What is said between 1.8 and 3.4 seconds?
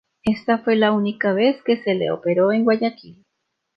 se lo operó en Guayaquil.